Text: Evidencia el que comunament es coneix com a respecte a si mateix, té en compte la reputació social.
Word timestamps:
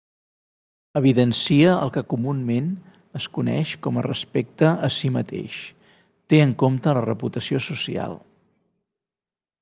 Evidencia 0.99 1.73
el 1.81 1.89
que 1.97 2.01
comunament 2.13 2.71
es 3.19 3.27
coneix 3.35 3.73
com 3.87 3.99
a 4.01 4.05
respecte 4.07 4.71
a 4.87 4.89
si 4.95 5.11
mateix, 5.17 5.57
té 6.33 6.39
en 6.47 6.55
compte 6.63 6.95
la 6.99 7.05
reputació 7.09 7.61
social. 7.67 8.17